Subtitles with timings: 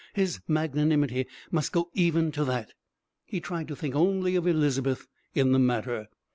[0.15, 2.73] His magnanimity must go even to that.
[3.23, 6.07] He tried to think only of Elizabeth in the matter.